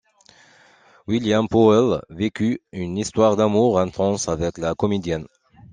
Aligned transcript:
William 1.07 1.47
Powell 1.47 2.01
vécut 2.09 2.59
une 2.71 2.97
histoire 2.97 3.35
d'amour 3.35 3.79
intense 3.79 4.29
avec 4.29 4.57
la 4.57 4.73
comédienne. 4.73 5.27